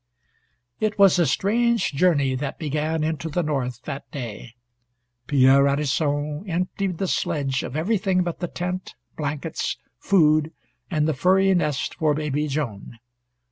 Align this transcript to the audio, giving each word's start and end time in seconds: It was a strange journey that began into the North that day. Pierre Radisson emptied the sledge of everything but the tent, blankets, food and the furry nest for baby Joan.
It 0.79 0.97
was 0.97 1.19
a 1.19 1.27
strange 1.27 1.91
journey 1.91 2.33
that 2.33 2.57
began 2.57 3.03
into 3.03 3.29
the 3.29 3.43
North 3.43 3.83
that 3.83 4.09
day. 4.09 4.55
Pierre 5.27 5.61
Radisson 5.65 6.43
emptied 6.49 6.97
the 6.97 7.07
sledge 7.07 7.61
of 7.61 7.75
everything 7.75 8.23
but 8.23 8.39
the 8.39 8.47
tent, 8.47 8.95
blankets, 9.15 9.77
food 9.99 10.53
and 10.89 11.07
the 11.07 11.13
furry 11.13 11.53
nest 11.53 11.93
for 11.93 12.15
baby 12.15 12.47
Joan. 12.47 12.97